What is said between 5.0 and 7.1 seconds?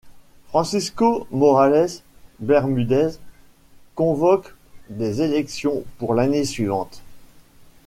élections pour l’année suivante.